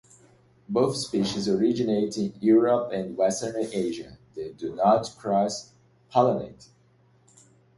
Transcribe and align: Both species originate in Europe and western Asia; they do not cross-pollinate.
Both 0.67 0.95
species 0.97 1.47
originate 1.47 2.17
in 2.17 2.33
Europe 2.39 2.91
and 2.91 3.15
western 3.15 3.55
Asia; 3.71 4.17
they 4.35 4.49
do 4.51 4.73
not 4.75 5.13
cross-pollinate. 5.19 6.69